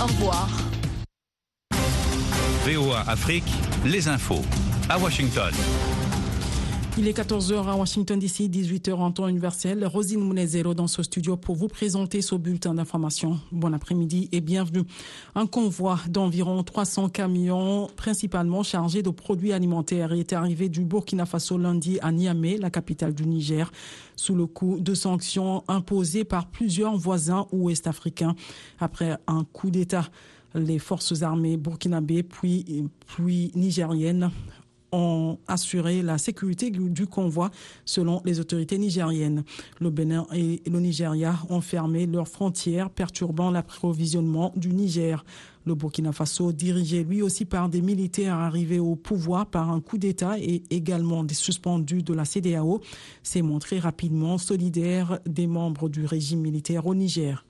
[0.00, 0.48] Au revoir.
[2.64, 3.44] VOA Afrique,
[3.84, 4.42] les infos
[4.88, 5.52] à Washington.
[7.00, 9.86] Il est 14h à Washington DC, 18h en temps universel.
[9.86, 13.38] Rosine Mounezero dans ce studio pour vous présenter ce bulletin d'information.
[13.52, 14.82] Bon après-midi et bienvenue.
[15.36, 21.56] Un convoi d'environ 300 camions, principalement chargés de produits alimentaires, est arrivé du Burkina Faso
[21.56, 23.70] lundi à Niamey, la capitale du Niger,
[24.16, 28.34] sous le coup de sanctions imposées par plusieurs voisins ouest-africains
[28.80, 30.08] après un coup d'État
[30.54, 34.30] les forces armées burkinabées puis, puis nigériennes
[34.92, 37.50] ont assuré la sécurité du convoi
[37.84, 39.44] selon les autorités nigériennes.
[39.80, 45.24] Le Bénin et le Nigeria ont fermé leurs frontières, perturbant l'approvisionnement du Niger.
[45.66, 49.98] Le Burkina Faso, dirigé lui aussi par des militaires arrivés au pouvoir par un coup
[49.98, 52.80] d'État et également des suspendus de la CDAO,
[53.22, 57.44] s'est montré rapidement solidaire des membres du régime militaire au Niger.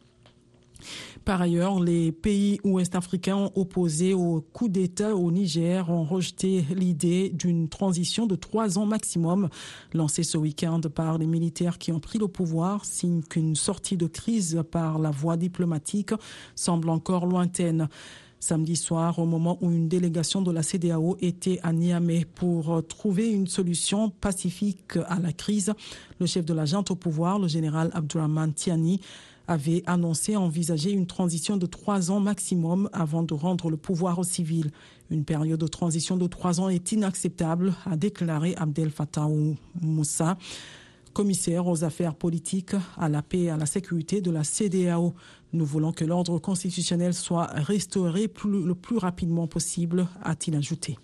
[1.25, 7.69] Par ailleurs, les pays ouest-africains opposés au coup d'État au Niger ont rejeté l'idée d'une
[7.69, 9.49] transition de trois ans maximum
[9.93, 14.07] lancée ce week-end par les militaires qui ont pris le pouvoir, signe qu'une sortie de
[14.07, 16.13] crise par la voie diplomatique
[16.55, 17.89] semble encore lointaine
[18.41, 23.31] samedi soir, au moment où une délégation de la CDAO était à Niamey pour trouver
[23.31, 25.73] une solution pacifique à la crise.
[26.21, 29.01] Le chef de la junte au pouvoir, le général Abdurrahman Tiani,
[29.49, 34.25] avait annoncé envisager une transition de trois ans maximum avant de rendre le pouvoir aux
[34.25, 34.71] civils.
[35.11, 39.27] Une période de transition de trois ans est inacceptable, a déclaré Abdel Fattah
[39.81, 40.37] Moussa,
[41.15, 45.15] commissaire aux affaires politiques, à la paix et à la sécurité de la CDAO.
[45.55, 50.99] Nous voulons que l'ordre constitutionnel soit restauré le plus rapidement possible, a-t-il ajouté.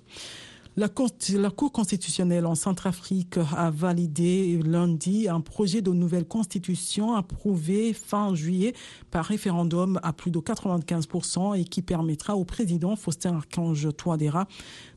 [0.76, 8.34] La, Cour constitutionnelle en Centrafrique a validé lundi un projet de nouvelle constitution approuvé fin
[8.34, 8.74] juillet
[9.12, 14.48] par référendum à plus de 95% et qui permettra au président Faustin Archange Touadéra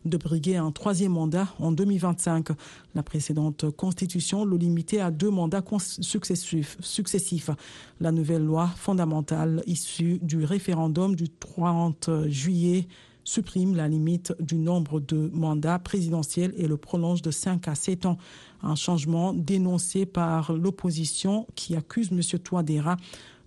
[0.04, 2.48] de briguer un troisième mandat en 2025.
[2.96, 6.78] La précédente constitution le limitait à deux mandats successifs.
[6.80, 7.52] successifs.
[8.00, 12.88] La nouvelle loi fondamentale issue du référendum du 30 juillet
[13.28, 18.06] supprime la limite du nombre de mandats présidentiels et le prolonge de 5 à 7
[18.06, 18.18] ans.
[18.64, 22.22] Un changement dénoncé par l'opposition qui accuse M.
[22.40, 22.96] Touadéra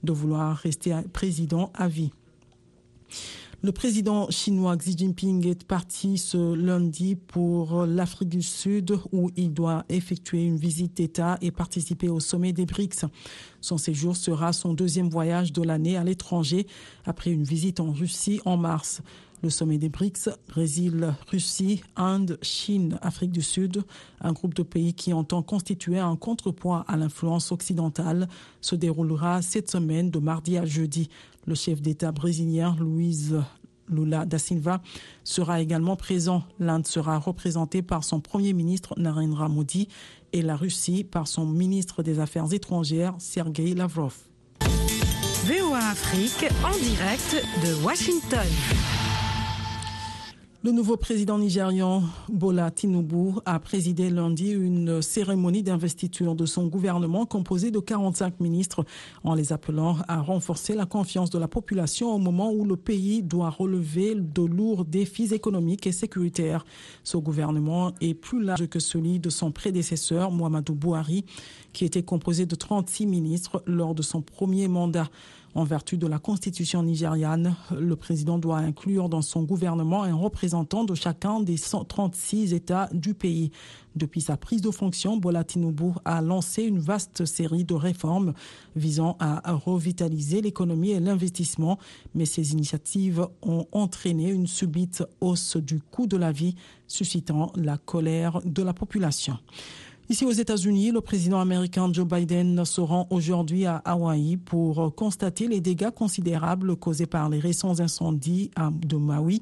[0.02, 2.10] de vouloir rester président à vie.
[3.62, 9.52] Le président chinois Xi Jinping est parti ce lundi pour l'Afrique du Sud où il
[9.52, 13.04] doit effectuer une visite d'État et participer au sommet des BRICS.
[13.60, 16.66] Son séjour sera son deuxième voyage de l'année à l'étranger
[17.04, 19.02] après une visite en Russie en mars.
[19.42, 23.82] Le sommet des BRICS, Brésil, Russie, Inde, Chine, Afrique du Sud,
[24.20, 28.28] un groupe de pays qui entend constituer un contrepoids à l'influence occidentale,
[28.60, 31.08] se déroulera cette semaine de mardi à jeudi.
[31.46, 33.34] Le chef d'État brésilien, Luiz
[33.88, 34.82] Lula da Silva,
[35.24, 36.42] sera également présent.
[36.58, 39.88] L'Inde sera représentée par son premier ministre Narendra Modi
[40.34, 44.14] et la Russie par son ministre des Affaires étrangères, Sergei Lavrov.
[45.46, 48.46] VOA Afrique en direct de Washington.
[50.62, 57.24] Le nouveau président nigérian Bola Tinubu a présidé lundi une cérémonie d'investiture de son gouvernement
[57.24, 58.84] composé de 45 ministres
[59.24, 63.22] en les appelant à renforcer la confiance de la population au moment où le pays
[63.22, 66.66] doit relever de lourds défis économiques et sécuritaires.
[67.04, 71.24] Ce gouvernement est plus large que celui de son prédécesseur Muhammadu Buhari
[71.72, 75.08] qui était composé de 36 ministres lors de son premier mandat.
[75.54, 80.84] En vertu de la constitution nigériane, le président doit inclure dans son gouvernement un représentant
[80.84, 83.50] de chacun des 136 États du pays.
[83.96, 88.32] Depuis sa prise de fonction, Bola Tinubu a lancé une vaste série de réformes
[88.76, 91.78] visant à revitaliser l'économie et l'investissement,
[92.14, 96.54] mais ces initiatives ont entraîné une subite hausse du coût de la vie,
[96.86, 99.36] suscitant la colère de la population.
[100.10, 105.46] Ici aux États-Unis, le président américain Joe Biden se rend aujourd'hui à Hawaï pour constater
[105.46, 108.50] les dégâts considérables causés par les récents incendies
[108.84, 109.40] de Maui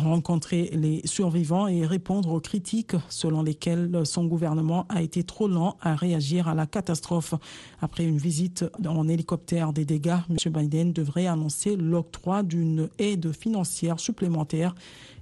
[0.00, 5.76] rencontrer les survivants et répondre aux critiques selon lesquelles son gouvernement a été trop lent
[5.80, 7.34] à réagir à la catastrophe.
[7.80, 10.52] Après une visite en hélicoptère des dégâts, M.
[10.52, 14.74] Biden devrait annoncer l'octroi d'une aide financière supplémentaire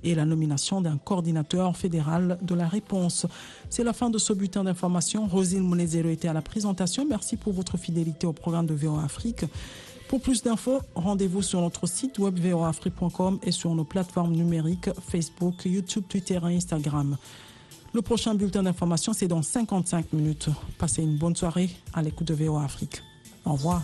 [0.05, 3.27] et la nomination d'un coordinateur fédéral de la réponse.
[3.71, 5.27] C'est la fin de ce bulletin d'information.
[5.27, 7.07] Rosine Mounezero était à la présentation.
[7.09, 9.45] Merci pour votre fidélité au programme de VOA Afrique.
[10.09, 15.65] Pour plus d'infos, rendez-vous sur notre site web voafrique.com et sur nos plateformes numériques Facebook,
[15.65, 17.17] YouTube, Twitter et Instagram.
[17.93, 20.49] Le prochain bulletin d'information, c'est dans 55 minutes.
[20.79, 23.03] Passez une bonne soirée à l'écoute de VOA Afrique.
[23.45, 23.83] Au revoir.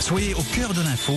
[0.00, 1.14] Soyez au cœur de l'info